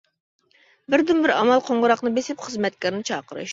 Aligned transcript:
بىردىنبىر 0.93 1.33
ئامال 1.35 1.63
قوڭغۇراقنى 1.69 2.15
بېسىپ 2.17 2.43
خىزمەتكارنى 2.49 3.07
چاقىرىش. 3.15 3.49